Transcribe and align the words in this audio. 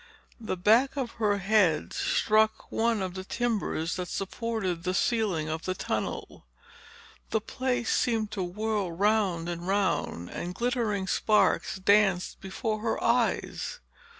The 0.39 0.57
back 0.57 0.97
of 0.97 1.11
her 1.21 1.37
head 1.37 1.93
struck 1.93 2.71
one 2.71 3.03
of 3.03 3.13
the 3.13 3.23
timbers 3.23 3.97
that 3.97 4.07
supported 4.07 4.81
the 4.81 4.95
ceiling 4.95 5.47
of 5.47 5.65
the 5.65 5.75
tunnel. 5.75 6.47
The 7.29 7.39
place 7.39 7.95
seemed 7.95 8.31
to 8.31 8.41
whirl 8.41 8.91
round 8.91 9.47
and 9.47 9.67
round 9.67 10.31
and 10.31 10.55
glittering 10.55 11.05
sparks 11.05 11.75
danced 11.75 12.41
before 12.41 12.79
her 12.79 13.03
eyes. 13.03 13.79